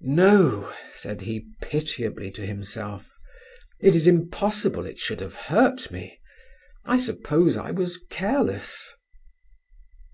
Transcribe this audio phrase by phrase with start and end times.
[0.00, 3.12] "No," said he pitiably to himself,
[3.78, 6.18] "it is impossible it should have hurt me.
[6.86, 8.88] I suppose I was careless."